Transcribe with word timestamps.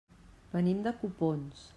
Venim 0.55 0.79
de 0.87 0.93
Copons. 1.03 1.65